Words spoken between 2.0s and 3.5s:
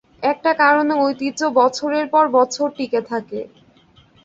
পর বছর টিকে থাকে।